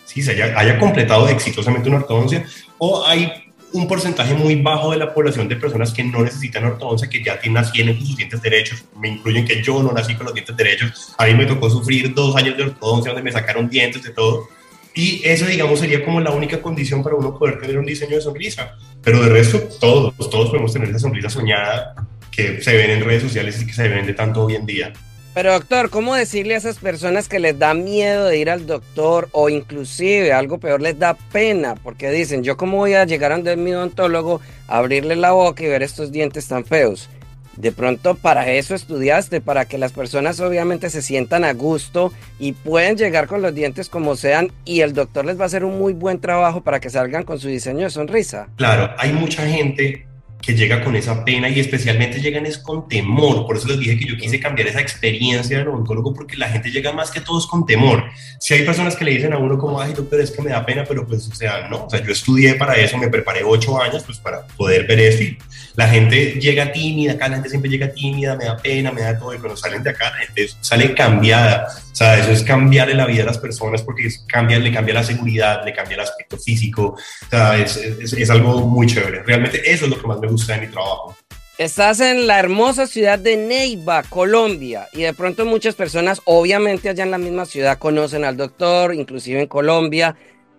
¿sí? 0.05 0.23
se 0.23 0.33
haya, 0.33 0.59
haya 0.59 0.79
completado 0.79 1.29
exitosamente 1.29 1.88
una 1.88 1.99
ortodoncia, 1.99 2.45
o 2.79 3.07
hay 3.07 3.31
un 3.73 3.88
porcentaje 3.88 4.35
muy 4.35 4.57
bajo 4.57 4.91
de 4.91 4.99
la 4.99 5.12
población 5.12 5.49
de 5.49 5.57
personas 5.57 5.93
que 5.93 6.05
no 6.05 6.23
necesitan 6.23 6.64
ortodoncia, 6.64 7.09
que 7.09 7.23
ya 7.23 7.38
nacieron 7.50 7.97
con 7.97 8.07
sus 8.07 8.17
dientes 8.17 8.41
derechos. 8.43 8.85
Me 8.97 9.09
incluyen 9.09 9.47
que 9.47 9.62
yo 9.62 9.83
no 9.83 9.93
nací 9.93 10.14
con 10.14 10.26
los 10.26 10.35
dientes 10.35 10.57
derechos. 10.57 11.14
A 11.19 11.26
mí 11.26 11.35
me 11.35 11.47
tocó 11.47 11.71
sufrir 11.71 12.14
dos 12.14 12.37
años 12.37 12.57
de 12.57 12.64
ortodoncia 12.64 13.12
donde 13.12 13.23
me 13.23 13.33
sacaron 13.33 13.69
dientes 13.69 14.02
de 14.02 14.11
todo. 14.11 14.49
Y 14.94 15.22
eso, 15.25 15.46
digamos, 15.46 15.80
sería 15.80 16.04
como 16.04 16.20
la 16.20 16.30
única 16.30 16.61
condición 16.61 17.02
para 17.02 17.16
uno 17.16 17.38
poder 17.38 17.58
tener 17.58 17.78
un 17.78 17.87
diseño 17.87 18.16
de 18.16 18.22
sonrisa. 18.22 18.76
Pero 19.02 19.22
de 19.22 19.28
resto, 19.30 19.58
todos, 19.80 20.14
todos 20.30 20.50
podemos 20.50 20.72
tener 20.72 20.90
esa 20.90 20.99
sonrisa 20.99 21.30
soñada 21.30 21.94
que 22.30 22.61
se 22.62 22.76
ven 22.76 22.90
en 22.90 23.04
redes 23.04 23.22
sociales 23.22 23.61
y 23.61 23.66
que 23.66 23.72
se 23.72 23.88
vende 23.88 24.14
tanto 24.14 24.44
hoy 24.44 24.54
en 24.54 24.66
día. 24.66 24.92
Pero 25.34 25.52
doctor, 25.52 25.88
¿cómo 25.88 26.14
decirle 26.14 26.54
a 26.54 26.58
esas 26.58 26.76
personas 26.76 27.26
que 27.26 27.38
les 27.38 27.58
da 27.58 27.72
miedo 27.72 28.26
de 28.26 28.37
ir 28.37 28.50
al 28.50 28.66
doctor 28.66 29.30
o 29.32 29.49
inclusive 29.49 30.30
algo 30.30 30.58
peor 30.58 30.82
les 30.82 30.99
da 30.99 31.14
pena? 31.14 31.75
Porque 31.75 32.11
dicen, 32.11 32.44
yo 32.44 32.58
cómo 32.58 32.76
voy 32.76 32.92
a 32.92 33.06
llegar 33.06 33.32
a 33.32 33.38
mi 33.38 33.72
odontólogo, 33.72 34.42
abrirle 34.68 35.16
la 35.16 35.32
boca 35.32 35.64
y 35.64 35.68
ver 35.68 35.82
estos 35.82 36.12
dientes 36.12 36.49
tan 36.49 36.66
feos. 36.66 37.08
De 37.56 37.73
pronto 37.73 38.14
para 38.14 38.50
eso 38.50 38.75
estudiaste, 38.75 39.40
para 39.40 39.66
que 39.66 39.78
las 39.78 39.92
personas 39.92 40.40
obviamente 40.40 40.90
se 40.90 41.02
sientan 41.02 41.44
a 41.44 41.52
gusto 41.52 42.12
y 42.38 42.52
pueden 42.52 42.97
llegar 42.97 43.26
con 43.26 43.42
los 43.42 43.54
dientes 43.54 43.88
como 43.88 44.16
sean 44.16 44.52
y 44.64 44.80
el 44.80 44.94
doctor 44.94 45.25
les 45.25 45.38
va 45.38 45.44
a 45.44 45.47
hacer 45.47 45.64
un 45.64 45.78
muy 45.78 45.92
buen 45.92 46.21
trabajo 46.21 46.62
para 46.62 46.80
que 46.80 46.90
salgan 46.90 47.25
con 47.25 47.38
su 47.38 47.49
diseño 47.49 47.85
de 47.85 47.90
sonrisa. 47.90 48.49
Claro, 48.56 48.90
hay 48.99 49.12
mucha 49.12 49.47
gente 49.47 50.06
que 50.42 50.54
llega 50.54 50.82
con 50.82 50.96
esa 50.96 51.25
pena 51.25 51.49
y 51.49 51.61
especialmente 51.61 52.20
llegan 52.20 52.44
es 52.44 52.58
con 52.58 52.88
temor. 52.88 53.46
Por 53.46 53.56
eso 53.56 53.68
les 53.68 53.78
dije 53.78 53.96
que 53.96 54.04
yo 54.04 54.16
quise 54.16 54.40
cambiar 54.40 54.68
esa 54.68 54.80
experiencia 54.80 55.58
del 55.58 55.68
oncólogo 55.68 56.12
porque 56.12 56.37
la 56.37 56.49
gente 56.49 56.70
llega 56.70 56.92
más 56.92 57.11
que 57.11 57.20
todos 57.20 57.46
con 57.46 57.64
temor. 57.64 58.04
Si 58.40 58.52
hay 58.52 58.64
personas 58.64 58.96
que 58.96 59.04
le 59.04 59.12
dicen 59.12 59.32
a 59.32 59.38
uno 59.38 59.56
como, 59.56 59.80
ay, 59.80 59.92
doctor, 59.92 60.20
es 60.20 60.32
que 60.32 60.42
me 60.42 60.50
da 60.50 60.66
pena, 60.66 60.84
pero 60.87 61.06
pues, 61.06 61.28
o 61.28 61.34
sea, 61.34 61.68
no, 61.68 61.84
o 61.84 61.90
sea, 61.90 62.04
yo 62.04 62.12
estudié 62.12 62.56
para 62.56 62.75
eso, 62.75 62.99
me 62.99 63.08
preparé 63.08 63.42
ocho 63.44 63.80
años 63.80 64.02
pues 64.04 64.18
para 64.18 64.46
poder 64.49 64.87
ver 64.87 65.00
esto 65.00 65.44
la 65.75 65.88
gente 65.88 66.32
llega 66.34 66.70
tímida, 66.70 67.12
acá 67.12 67.28
la 67.28 67.37
gente 67.37 67.49
siempre 67.49 67.70
llega 67.70 67.92
tímida, 67.92 68.37
me 68.37 68.44
da 68.44 68.56
pena, 68.56 68.92
me 68.92 69.00
da 69.00 69.18
todo 69.18 69.34
y 69.34 69.38
cuando 69.38 69.56
salen 69.56 69.82
de 69.82 69.90
acá 69.90 70.11
la 70.11 70.26
gente 70.26 70.49
sale 70.61 70.94
cambiada. 70.94 71.68
O 71.92 71.94
sea, 71.94 72.18
eso 72.18 72.30
es 72.30 72.42
cambiarle 72.42 72.94
la 72.94 73.06
vida 73.06 73.22
a 73.22 73.26
las 73.26 73.38
personas 73.38 73.82
porque 73.82 74.06
es, 74.06 74.25
cambia, 74.26 74.58
le 74.58 74.72
cambia 74.72 74.94
la 74.94 75.04
seguridad, 75.04 75.64
le 75.64 75.72
cambia 75.72 75.94
el 75.94 76.00
aspecto 76.00 76.37
físico. 76.38 76.96
O 76.96 77.30
sea, 77.30 77.56
es, 77.58 77.76
es, 77.76 78.12
es 78.12 78.30
algo 78.30 78.66
muy 78.66 78.87
chévere. 78.87 79.22
Realmente 79.22 79.70
eso 79.70 79.84
es 79.84 79.90
lo 79.90 80.00
que 80.00 80.06
más 80.06 80.20
me 80.20 80.28
mi 80.33 80.69
trabajo. 80.69 81.17
Estás 81.59 82.01
en 82.01 82.27
la 82.27 82.39
hermosa 82.39 82.87
ciudad 82.87 83.19
de 83.19 83.37
Neiva, 83.37 84.03
Colombia, 84.03 84.89
y 84.93 85.03
de 85.03 85.12
pronto 85.12 85.45
muchas 85.45 85.75
personas, 85.75 86.21
obviamente 86.25 86.89
allá 86.89 87.05
en 87.05 87.11
la 87.11 87.19
misma 87.19 87.45
ciudad, 87.45 87.79
conocen 87.79 88.25
al 88.25 88.37
doctor, 88.37 88.95
inclusive 88.95 89.41
en 89.41 89.47
Colombia, 89.47 90.17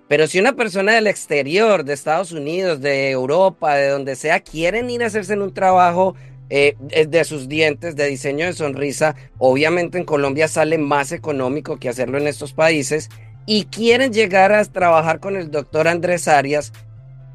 pero 0.08 0.28
si 0.28 0.40
una 0.40 0.54
persona 0.54 0.94
del 0.94 1.08
exterior, 1.08 1.84
de 1.84 1.94
Estados 1.94 2.32
Unidos, 2.32 2.80
de 2.82 3.10
Europa, 3.10 3.76
de 3.76 3.88
donde 3.88 4.16
sea, 4.16 4.42
quieren 4.42 4.90
ir 4.90 5.04
a 5.04 5.08
hacerse 5.08 5.34
en 5.34 5.42
un 5.42 5.54
trabajo 5.54 6.16
eh, 6.50 6.76
de 6.80 7.24
sus 7.24 7.50
dientes, 7.50 7.96
de 7.96 8.08
diseño 8.08 8.46
de 8.46 8.54
sonrisa, 8.54 9.16
obviamente 9.40 9.98
en 9.98 10.06
Colombia 10.06 10.48
sale 10.48 10.78
más 10.78 11.12
económico 11.12 11.80
que 11.80 11.90
hacerlo 11.90 12.20
en 12.20 12.28
estos 12.28 12.54
países, 12.54 13.10
y 13.48 13.66
quieren 13.66 14.14
llegar 14.14 14.54
a 14.54 14.64
trabajar 14.66 15.20
con 15.20 15.36
el 15.36 15.50
doctor 15.50 15.88
Andrés 15.88 16.28
Arias, 16.28 16.72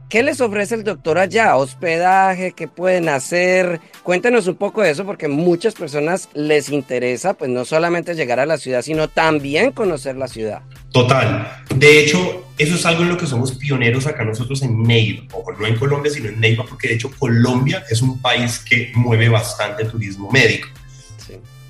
¿Qué 0.09 0.23
les 0.23 0.41
ofrece 0.41 0.75
el 0.75 0.85
doctor 0.85 1.19
allá? 1.19 1.57
¿Hospedaje? 1.57 2.53
¿Qué 2.53 2.67
pueden 2.67 3.11
hacer? 3.11 3.79
Cuéntenos 4.03 4.47
un 4.47 4.55
poco 4.55 4.81
de 4.81 4.91
eso 4.91 5.05
porque 5.05 5.29
muchas 5.29 5.75
personas 5.75 6.31
les 6.33 6.71
interesa 6.71 7.35
pues 7.35 7.51
no 7.51 7.67
solamente 7.67 8.15
llegar 8.15 8.41
a 8.41 8.47
la 8.47 8.57
ciudad, 8.57 8.81
sino 8.81 9.09
también 9.09 9.71
conocer 9.71 10.17
la 10.17 10.27
ciudad. 10.27 10.63
Total. 10.93 11.63
De 11.75 12.01
hecho, 12.01 12.47
eso 12.57 12.77
es 12.77 12.87
algo 12.87 13.03
en 13.03 13.11
lo 13.11 13.19
que 13.19 13.27
somos 13.27 13.53
pioneros 13.53 14.07
acá 14.07 14.25
nosotros 14.25 14.63
en 14.63 14.83
Neiva, 14.83 15.25
o 15.35 15.53
no 15.53 15.67
en 15.67 15.77
Colombia, 15.77 16.11
sino 16.11 16.31
en 16.31 16.41
Neiva, 16.41 16.65
porque 16.67 16.89
de 16.89 16.95
hecho 16.95 17.11
Colombia 17.19 17.85
es 17.91 18.01
un 18.01 18.19
país 18.23 18.61
que 18.61 18.91
mueve 18.95 19.29
bastante 19.29 19.85
turismo 19.85 20.31
médico. 20.31 20.69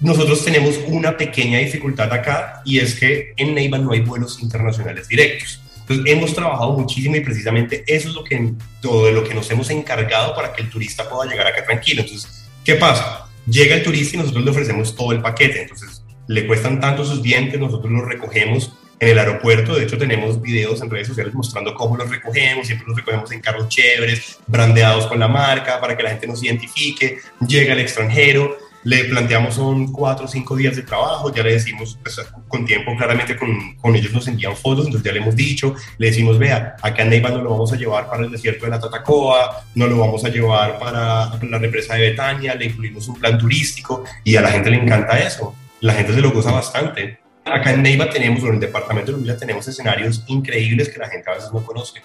Nosotros 0.00 0.44
tenemos 0.44 0.78
una 0.86 1.16
pequeña 1.16 1.58
dificultad 1.58 2.12
acá 2.12 2.62
y 2.64 2.78
es 2.78 2.94
que 2.94 3.32
en 3.36 3.56
Neiva 3.56 3.78
no 3.78 3.90
hay 3.90 4.00
vuelos 4.02 4.40
internacionales 4.40 5.08
directos. 5.08 5.60
Entonces, 5.88 6.12
hemos 6.12 6.34
trabajado 6.34 6.72
muchísimo 6.72 7.16
y 7.16 7.20
precisamente 7.20 7.82
eso 7.86 8.08
es 8.08 8.14
lo 8.14 8.22
que, 8.22 8.52
todo 8.82 9.06
de 9.06 9.12
lo 9.12 9.24
que 9.24 9.34
nos 9.34 9.50
hemos 9.50 9.70
encargado 9.70 10.34
para 10.34 10.52
que 10.52 10.62
el 10.62 10.68
turista 10.68 11.08
pueda 11.08 11.30
llegar 11.30 11.46
acá 11.46 11.64
tranquilo. 11.64 12.02
Entonces, 12.02 12.46
¿qué 12.62 12.74
pasa? 12.74 13.26
Llega 13.46 13.74
el 13.74 13.82
turista 13.82 14.16
y 14.16 14.20
nosotros 14.20 14.44
le 14.44 14.50
ofrecemos 14.50 14.94
todo 14.94 15.12
el 15.12 15.22
paquete. 15.22 15.62
Entonces, 15.62 16.02
le 16.26 16.46
cuestan 16.46 16.78
tanto 16.78 17.04
sus 17.06 17.22
dientes, 17.22 17.58
nosotros 17.58 17.90
los 17.90 18.04
recogemos 18.04 18.74
en 19.00 19.08
el 19.08 19.18
aeropuerto. 19.18 19.74
De 19.74 19.84
hecho, 19.84 19.96
tenemos 19.96 20.42
videos 20.42 20.82
en 20.82 20.90
redes 20.90 21.08
sociales 21.08 21.32
mostrando 21.32 21.74
cómo 21.74 21.96
los 21.96 22.10
recogemos. 22.10 22.66
Siempre 22.66 22.86
los 22.86 22.96
recogemos 22.96 23.32
en 23.32 23.40
carros 23.40 23.68
chéveres, 23.68 24.38
brandeados 24.46 25.06
con 25.06 25.18
la 25.18 25.28
marca, 25.28 25.80
para 25.80 25.96
que 25.96 26.02
la 26.02 26.10
gente 26.10 26.26
nos 26.26 26.44
identifique. 26.44 27.18
Llega 27.46 27.72
al 27.72 27.80
extranjero 27.80 28.58
le 28.84 29.04
planteamos 29.04 29.54
son 29.54 29.92
cuatro 29.92 30.26
o 30.26 30.28
cinco 30.28 30.56
días 30.56 30.76
de 30.76 30.82
trabajo, 30.82 31.32
ya 31.32 31.42
le 31.42 31.52
decimos 31.52 31.98
pues, 32.02 32.20
con 32.46 32.64
tiempo, 32.64 32.96
claramente 32.96 33.36
con, 33.36 33.76
con, 33.76 33.94
ellos 33.96 34.12
nos 34.12 34.26
envían 34.28 34.56
fotos, 34.56 34.86
entonces 34.86 35.04
ya 35.04 35.12
le 35.12 35.20
hemos 35.20 35.34
dicho, 35.34 35.74
le 35.98 36.06
decimos, 36.08 36.38
vea, 36.38 36.76
acá 36.82 37.02
en 37.02 37.10
Neiva 37.10 37.30
no 37.30 37.42
lo 37.42 37.50
vamos 37.50 37.72
a 37.72 37.76
llevar 37.76 38.08
para 38.08 38.24
el 38.24 38.30
desierto 38.30 38.64
de 38.64 38.70
la 38.70 38.80
Tatacoa, 38.80 39.64
no 39.74 39.86
lo 39.86 39.98
vamos 39.98 40.24
a 40.24 40.28
llevar 40.28 40.78
para 40.78 41.38
la 41.42 41.58
represa 41.58 41.94
de 41.94 42.10
Betania, 42.10 42.54
le 42.54 42.66
incluimos 42.66 43.08
un 43.08 43.16
plan 43.16 43.38
turístico 43.38 44.04
y 44.24 44.36
a 44.36 44.42
la 44.42 44.50
gente 44.50 44.70
le 44.70 44.76
encanta 44.76 45.18
eso, 45.18 45.54
la 45.80 45.94
gente 45.94 46.12
se 46.12 46.20
lo 46.20 46.30
goza 46.30 46.52
bastante. 46.52 47.18
Acá 47.44 47.72
en 47.72 47.82
Neiva 47.82 48.10
tenemos, 48.10 48.42
en 48.42 48.54
el 48.54 48.60
departamento 48.60 49.12
de 49.12 49.18
Luisa 49.18 49.38
tenemos 49.38 49.66
escenarios 49.66 50.22
increíbles 50.26 50.90
que 50.90 50.98
la 50.98 51.08
gente 51.08 51.30
a 51.30 51.34
veces 51.34 51.50
no 51.52 51.64
conoce. 51.64 52.02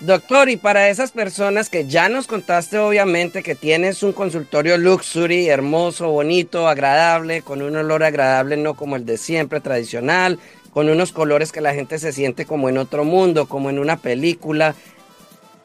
Doctor, 0.00 0.50
y 0.50 0.58
para 0.58 0.90
esas 0.90 1.10
personas 1.10 1.70
que 1.70 1.86
ya 1.86 2.10
nos 2.10 2.26
contaste 2.26 2.76
obviamente 2.76 3.42
que 3.42 3.54
tienes 3.54 4.02
un 4.02 4.12
consultorio 4.12 4.76
luxury, 4.76 5.48
hermoso, 5.48 6.10
bonito, 6.10 6.68
agradable, 6.68 7.40
con 7.40 7.62
un 7.62 7.74
olor 7.76 8.04
agradable, 8.04 8.58
no 8.58 8.74
como 8.74 8.96
el 8.96 9.06
de 9.06 9.16
siempre, 9.16 9.62
tradicional, 9.62 10.38
con 10.70 10.90
unos 10.90 11.12
colores 11.12 11.50
que 11.50 11.62
la 11.62 11.72
gente 11.72 11.98
se 11.98 12.12
siente 12.12 12.44
como 12.44 12.68
en 12.68 12.76
otro 12.76 13.04
mundo, 13.04 13.48
como 13.48 13.70
en 13.70 13.78
una 13.78 13.96
película. 13.96 14.74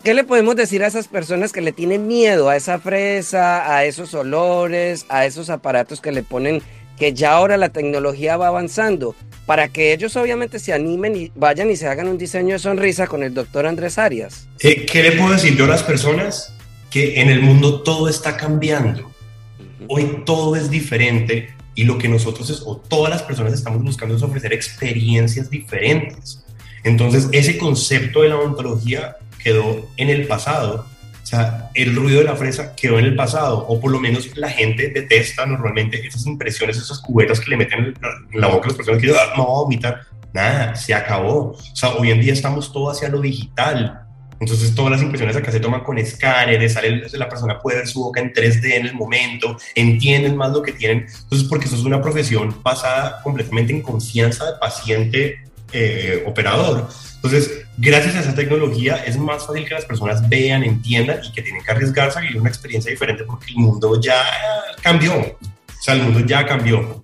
¿Qué 0.02 0.14
le 0.14 0.24
podemos 0.24 0.56
decir 0.56 0.82
a 0.82 0.88
esas 0.88 1.10
personas 1.10 1.52
que 1.52 1.60
le 1.60 1.74
tienen 1.74 2.08
miedo 2.08 2.48
a 2.48 2.56
esa 2.56 2.80
fresa, 2.80 3.76
a 3.76 3.84
esos 3.84 4.14
olores, 4.14 5.06
a 5.10 5.26
esos 5.26 5.50
aparatos 5.50 6.00
que 6.00 6.14
le 6.14 6.24
ponen, 6.24 6.62
que 7.02 7.14
ya 7.14 7.32
ahora 7.32 7.58
la 7.58 7.70
tecnología 7.70 8.38
va 8.38 8.50
avanzando? 8.50 9.16
para 9.48 9.68
que 9.70 9.92
ellos 9.92 10.16
obviamente 10.16 10.60
se 10.60 10.72
animen 10.72 11.16
y 11.16 11.32
vayan 11.36 11.72
y 11.72 11.76
se 11.76 11.88
hagan 11.88 12.08
un 12.08 12.18
diseño 12.18 12.54
de 12.54 12.60
sonrisa 12.60 13.08
con 13.08 13.24
el 13.24 13.34
doctor 13.34 13.66
Andrés 13.66 13.98
Arias. 13.98 14.48
Eh, 14.60 14.86
¿Qué 14.86 15.02
le 15.02 15.14
puedo 15.14 15.34
decir 15.34 15.58
yo 15.58 15.66
a 15.66 15.68
las 15.68 15.82
personas? 15.82 16.54
Que 16.92 17.20
en 17.20 17.30
el 17.30 17.42
mundo 17.42 17.82
todo 17.82 18.08
está 18.08 18.38
cambiando. 18.38 19.12
Hoy 19.90 20.22
todo 20.26 20.56
es 20.56 20.70
diferente 20.70 21.54
y 21.74 21.86
lo 21.86 21.98
que 21.98 22.08
nosotros 22.08 22.50
es, 22.52 22.62
o 22.66 22.78
todas 22.78 23.10
las 23.10 23.24
personas 23.24 23.52
estamos 23.52 23.84
buscando 23.84 24.16
es 24.16 24.22
ofrecer 24.22 24.54
experiencias 24.54 25.50
diferentes. 25.50 26.46
Entonces, 26.84 27.28
ese 27.32 27.58
concepto 27.58 28.22
de 28.22 28.30
la 28.30 28.38
odontología 28.38 29.18
quedó 29.44 29.90
en 29.98 30.10
el 30.10 30.28
pasado 30.28 30.86
sea, 31.32 31.70
el 31.74 31.96
ruido 31.96 32.20
de 32.20 32.26
la 32.26 32.36
fresa 32.36 32.76
quedó 32.76 33.00
en 33.00 33.06
el 33.06 33.16
pasado, 33.16 33.66
o 33.68 33.80
por 33.80 33.92
lo 33.92 34.00
menos 34.00 34.36
la 34.38 34.50
gente 34.50 34.90
detesta 34.90 35.46
normalmente 35.46 36.06
esas 36.06 36.26
impresiones, 36.26 36.78
esas 36.78 37.00
cubetas 37.00 37.40
que 37.40 37.50
le 37.52 37.58
meten 37.58 37.94
en 38.32 38.42
la 38.42 38.48
boca 38.48 38.66
a 38.66 38.68
las 38.68 38.78
personas 38.78 39.02
que 39.02 39.08
dicen, 39.08 39.22
ah, 39.24 39.34
no, 39.38 39.46
vomitar. 39.46 40.02
Nada, 40.34 40.76
se 40.76 40.94
acabó. 40.94 41.52
O 41.52 41.76
sea, 41.76 41.94
hoy 41.96 42.12
en 42.12 42.22
día 42.22 42.34
estamos 42.34 42.72
todo 42.72 42.90
hacia 42.90 43.10
lo 43.10 43.20
digital. 43.20 44.08
Entonces 44.42 44.74
todas 44.74 44.92
las 44.92 45.04
impresiones 45.04 45.36
acá 45.36 45.52
se 45.52 45.60
toman 45.60 45.82
con 45.82 46.00
escáneres, 46.00 46.74
sale, 46.74 47.08
la 47.14 47.30
persona 47.30 47.60
puede 47.60 47.78
ver 47.78 47.88
su 47.88 48.02
boca 48.02 48.20
en 48.20 48.34
3D 48.34 48.74
en 48.74 48.88
el 48.88 48.96
momento, 48.96 49.56
entienden 49.76 50.36
más 50.36 50.52
lo 50.52 50.64
que 50.64 50.72
tienen. 50.72 51.06
Entonces, 51.24 51.48
porque 51.48 51.66
eso 51.66 51.76
es 51.76 51.84
una 51.84 52.02
profesión 52.02 52.56
basada 52.64 53.22
completamente 53.22 53.72
en 53.72 53.84
confianza 53.84 54.46
de 54.46 54.58
paciente 54.60 55.51
eh, 55.74 56.24
operador. 56.26 56.88
Entonces, 57.16 57.66
gracias 57.78 58.16
a 58.16 58.20
esa 58.22 58.36
tecnología 58.36 59.04
es 59.06 59.18
más 59.18 59.46
fácil 59.46 59.66
que 59.66 59.74
las 59.76 59.86
personas 59.86 60.28
vean, 60.28 60.64
entiendan 60.64 61.20
y 61.24 61.32
que 61.32 61.42
tienen 61.42 61.64
que 61.64 61.72
arriesgarse 61.72 62.18
a 62.18 62.22
vivir 62.22 62.40
una 62.40 62.50
experiencia 62.50 62.92
diferente 62.92 63.24
porque 63.24 63.52
el 63.52 63.58
mundo 63.58 64.00
ya 64.02 64.24
cambió. 64.82 65.14
O 65.20 65.84
sea, 65.84 65.96
el 65.96 66.04
mundo 66.04 66.20
ya 66.22 66.46
cambió. 66.46 67.02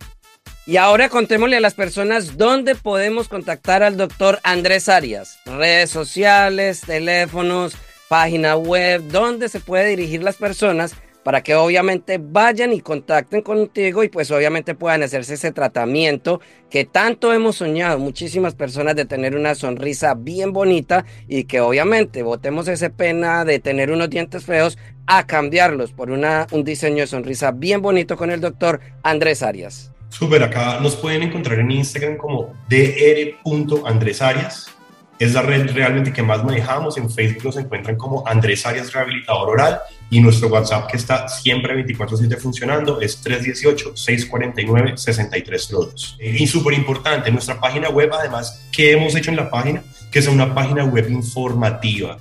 Y 0.65 0.77
ahora 0.77 1.07
contémosle 1.07 1.57
a 1.57 1.61
las 1.61 1.75
personas 1.75 2.35
dónde 2.35 2.75
podemos 2.75 3.29
contactar 3.29 3.83
al 3.83 3.95
doctor 3.95 4.39
Andrés 4.43 4.89
Arias. 4.89 5.39
Redes 5.45 5.89
sociales, 5.89 6.81
teléfonos, 6.81 7.77
página 8.09 8.57
web, 8.57 9.01
dónde 9.09 9.49
se 9.49 9.59
puede 9.59 9.87
dirigir 9.87 10.23
las 10.23 10.35
personas 10.35 10.95
para 11.27 11.43
que 11.43 11.55
obviamente 11.55 12.21
vayan 12.23 12.71
y 12.71 12.79
contacten 12.79 13.41
contigo 13.41 14.01
y 14.01 14.07
pues 14.07 14.31
obviamente 14.31 14.75
puedan 14.75 15.03
hacerse 15.03 15.33
ese 15.33 15.51
tratamiento 15.51 16.39
que 16.69 16.85
tanto 16.85 17.33
hemos 17.33 17.57
soñado 17.57 17.99
muchísimas 17.99 18.55
personas 18.55 18.95
de 18.95 19.03
tener 19.03 19.35
una 19.35 19.53
sonrisa 19.53 20.13
bien 20.13 20.53
bonita 20.53 21.03
y 21.27 21.43
que 21.43 21.59
obviamente 21.59 22.23
votemos 22.23 22.69
esa 22.69 22.91
pena 22.91 23.43
de 23.43 23.59
tener 23.59 23.91
unos 23.91 24.09
dientes 24.09 24.45
feos 24.45 24.77
a 25.05 25.27
cambiarlos 25.27 25.91
por 25.91 26.11
una, 26.11 26.47
un 26.51 26.63
diseño 26.63 27.01
de 27.01 27.07
sonrisa 27.07 27.51
bien 27.51 27.81
bonito 27.81 28.15
con 28.15 28.31
el 28.31 28.39
doctor 28.39 28.79
Andrés 29.03 29.43
Arias. 29.43 29.91
Súper, 30.07 30.43
acá 30.43 30.79
nos 30.79 30.95
pueden 30.95 31.23
encontrar 31.23 31.59
en 31.59 31.71
Instagram 31.71 32.15
como 32.15 32.53
dr.andresarias. 32.69 34.76
Es 35.19 35.33
la 35.33 35.41
red 35.41 35.71
realmente 35.73 36.13
que 36.13 36.21
más 36.21 36.43
manejamos. 36.43 36.95
En 36.97 37.09
Facebook 37.09 37.45
nos 37.45 37.57
encuentran 37.57 37.95
como 37.95 38.27
Andrés 38.27 38.63
Arias 38.65 38.93
Rehabilitador 38.93 39.49
Oral 39.49 39.79
y 40.09 40.19
nuestro 40.19 40.49
WhatsApp 40.49 40.89
que 40.89 40.97
está 40.97 41.27
siempre 41.27 41.75
24/7 41.75 42.37
funcionando 42.37 43.01
es 43.01 43.23
318-649-6302. 43.23 46.17
Y 46.19 46.45
súper 46.45 46.75
importante, 46.75 47.31
nuestra 47.31 47.59
página 47.59 47.89
web 47.89 48.11
además, 48.13 48.67
¿qué 48.71 48.91
hemos 48.91 49.15
hecho 49.15 49.31
en 49.31 49.37
la 49.37 49.49
página? 49.49 49.81
Que 50.11 50.19
es 50.19 50.27
una 50.27 50.53
página 50.53 50.85
web 50.85 51.09
informativa. 51.09 52.19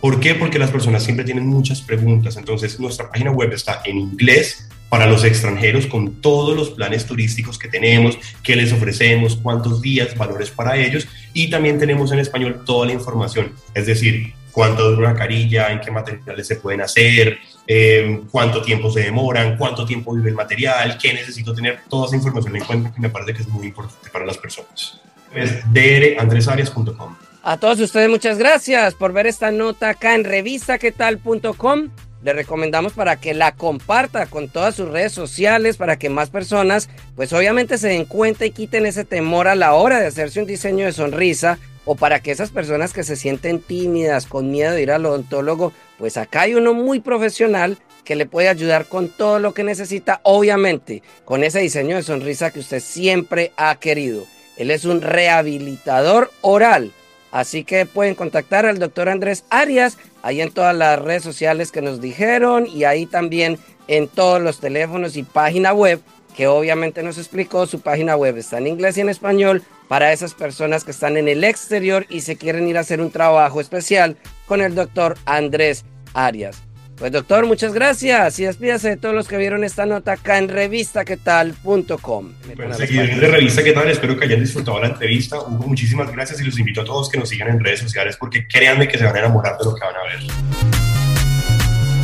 ¿Por 0.00 0.20
qué? 0.20 0.34
Porque 0.34 0.58
las 0.58 0.70
personas 0.70 1.02
siempre 1.02 1.24
tienen 1.24 1.46
muchas 1.46 1.80
preguntas. 1.80 2.36
Entonces, 2.36 2.78
nuestra 2.78 3.10
página 3.10 3.30
web 3.30 3.52
está 3.52 3.82
en 3.84 3.98
inglés 3.98 4.68
para 4.88 5.06
los 5.06 5.24
extranjeros 5.24 5.86
con 5.86 6.20
todos 6.20 6.56
los 6.56 6.70
planes 6.70 7.04
turísticos 7.04 7.58
que 7.58 7.68
tenemos, 7.68 8.18
qué 8.42 8.56
les 8.56 8.72
ofrecemos, 8.72 9.36
cuántos 9.36 9.82
días, 9.82 10.16
valores 10.16 10.50
para 10.50 10.76
ellos. 10.76 11.06
Y 11.34 11.50
también 11.50 11.78
tenemos 11.78 12.12
en 12.12 12.20
español 12.20 12.62
toda 12.64 12.86
la 12.86 12.92
información. 12.92 13.52
Es 13.74 13.86
decir, 13.86 14.32
cuánto 14.52 14.90
dura 14.90 15.10
una 15.10 15.18
carilla, 15.18 15.70
en 15.72 15.80
qué 15.80 15.90
materiales 15.90 16.46
se 16.46 16.56
pueden 16.56 16.80
hacer, 16.80 17.38
eh, 17.66 18.22
cuánto 18.30 18.62
tiempo 18.62 18.90
se 18.90 19.00
demoran, 19.00 19.56
cuánto 19.56 19.84
tiempo 19.84 20.14
vive 20.14 20.30
el 20.30 20.36
material, 20.36 20.96
qué 20.96 21.12
necesito 21.12 21.54
tener, 21.54 21.80
toda 21.88 22.06
esa 22.06 22.16
información 22.16 22.56
en 22.56 22.64
cuenta 22.64 22.92
que 22.92 23.00
me 23.00 23.10
parece 23.10 23.34
que 23.34 23.42
es 23.42 23.48
muy 23.48 23.66
importante 23.66 24.10
para 24.10 24.24
las 24.24 24.38
personas. 24.38 25.00
Es 25.34 25.62
drandresarias.com. 25.72 27.27
A 27.50 27.56
todos 27.56 27.80
ustedes 27.80 28.10
muchas 28.10 28.36
gracias 28.36 28.92
por 28.92 29.14
ver 29.14 29.26
esta 29.26 29.50
nota 29.50 29.88
acá 29.88 30.14
en 30.14 30.24
revistaquetal.com. 30.24 31.88
Le 32.22 32.32
recomendamos 32.34 32.92
para 32.92 33.16
que 33.16 33.32
la 33.32 33.54
comparta 33.54 34.26
con 34.26 34.50
todas 34.50 34.74
sus 34.74 34.90
redes 34.90 35.12
sociales 35.12 35.78
para 35.78 35.98
que 35.98 36.10
más 36.10 36.28
personas 36.28 36.90
pues 37.16 37.32
obviamente 37.32 37.78
se 37.78 37.88
den 37.88 38.04
cuenta 38.04 38.44
y 38.44 38.50
quiten 38.50 38.84
ese 38.84 39.06
temor 39.06 39.48
a 39.48 39.54
la 39.54 39.72
hora 39.72 39.98
de 39.98 40.08
hacerse 40.08 40.40
un 40.40 40.46
diseño 40.46 40.84
de 40.84 40.92
sonrisa 40.92 41.58
o 41.86 41.94
para 41.94 42.20
que 42.20 42.32
esas 42.32 42.50
personas 42.50 42.92
que 42.92 43.02
se 43.02 43.16
sienten 43.16 43.60
tímidas, 43.60 44.26
con 44.26 44.50
miedo 44.50 44.74
de 44.74 44.82
ir 44.82 44.90
al 44.90 45.06
odontólogo, 45.06 45.72
pues 45.96 46.18
acá 46.18 46.42
hay 46.42 46.54
uno 46.54 46.74
muy 46.74 47.00
profesional 47.00 47.78
que 48.04 48.14
le 48.14 48.26
puede 48.26 48.50
ayudar 48.50 48.84
con 48.88 49.08
todo 49.08 49.38
lo 49.38 49.54
que 49.54 49.64
necesita, 49.64 50.20
obviamente, 50.22 51.02
con 51.24 51.42
ese 51.42 51.60
diseño 51.60 51.96
de 51.96 52.02
sonrisa 52.02 52.50
que 52.50 52.60
usted 52.60 52.80
siempre 52.80 53.52
ha 53.56 53.74
querido. 53.76 54.26
Él 54.58 54.70
es 54.70 54.84
un 54.84 55.00
rehabilitador 55.00 56.30
oral 56.42 56.92
Así 57.30 57.64
que 57.64 57.86
pueden 57.86 58.14
contactar 58.14 58.66
al 58.66 58.78
doctor 58.78 59.08
Andrés 59.08 59.44
Arias 59.50 59.98
ahí 60.22 60.40
en 60.40 60.50
todas 60.50 60.74
las 60.74 60.98
redes 60.98 61.22
sociales 61.22 61.72
que 61.72 61.82
nos 61.82 62.00
dijeron 62.00 62.66
y 62.66 62.84
ahí 62.84 63.06
también 63.06 63.58
en 63.86 64.08
todos 64.08 64.40
los 64.40 64.60
teléfonos 64.60 65.16
y 65.16 65.22
página 65.22 65.72
web 65.72 66.00
que 66.36 66.46
obviamente 66.46 67.02
nos 67.02 67.18
explicó. 67.18 67.66
Su 67.66 67.80
página 67.80 68.16
web 68.16 68.36
está 68.36 68.58
en 68.58 68.68
inglés 68.68 68.96
y 68.96 69.00
en 69.00 69.08
español 69.08 69.62
para 69.88 70.12
esas 70.12 70.34
personas 70.34 70.84
que 70.84 70.92
están 70.92 71.16
en 71.16 71.28
el 71.28 71.44
exterior 71.44 72.06
y 72.08 72.20
se 72.20 72.36
quieren 72.36 72.68
ir 72.68 72.76
a 72.76 72.82
hacer 72.82 73.00
un 73.00 73.10
trabajo 73.10 73.60
especial 73.60 74.16
con 74.46 74.60
el 74.60 74.74
doctor 74.74 75.16
Andrés 75.24 75.84
Arias. 76.14 76.67
Pues 76.98 77.12
doctor, 77.12 77.46
muchas 77.46 77.72
gracias 77.72 78.40
y 78.40 78.44
despídase 78.44 78.88
de 78.90 78.96
todos 78.96 79.14
los 79.14 79.28
que 79.28 79.36
vieron 79.36 79.62
esta 79.62 79.86
nota 79.86 80.12
acá 80.12 80.38
en 80.38 80.48
revistaquetal.com. 80.48 82.32
Bueno, 82.56 82.74
seguidores 82.74 83.20
de 83.20 83.28
Revista 83.28 83.62
¿Qué 83.62 83.72
tal? 83.72 83.88
Espero 83.88 84.18
que 84.18 84.24
hayan 84.24 84.40
disfrutado 84.40 84.80
la 84.80 84.88
entrevista. 84.88 85.38
Hugo, 85.40 85.68
muchísimas 85.68 86.10
gracias 86.10 86.40
y 86.40 86.44
los 86.44 86.58
invito 86.58 86.80
a 86.80 86.84
todos 86.84 87.08
que 87.08 87.18
nos 87.18 87.28
sigan 87.28 87.50
en 87.50 87.60
redes 87.60 87.80
sociales 87.80 88.16
porque 88.18 88.48
créanme 88.48 88.88
que 88.88 88.98
se 88.98 89.04
van 89.04 89.14
a 89.14 89.20
enamorar 89.20 89.56
de 89.58 89.64
lo 89.64 89.74
que 89.76 89.80
van 89.80 89.94
a 89.94 90.02
ver. 90.02 90.18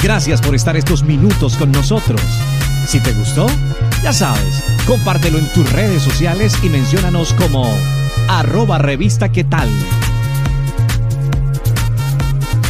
Gracias 0.01 0.41
por 0.41 0.55
estar 0.55 0.77
estos 0.77 1.03
minutos 1.03 1.57
con 1.57 1.73
nosotros. 1.73 2.21
Si 2.87 3.01
te 3.01 3.13
gustó, 3.13 3.47
ya 4.03 4.13
sabes, 4.13 4.63
compártelo 4.87 5.39
en 5.39 5.51
tus 5.53 5.73
redes 5.73 6.03
sociales 6.03 6.55
y 6.63 6.69
menciónanos 6.69 7.33
como 7.35 7.67
arroba 8.29 8.79
revista 8.79 9.33
qué 9.33 9.43
tal. 9.43 9.69